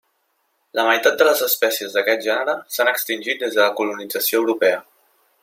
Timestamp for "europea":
4.43-4.83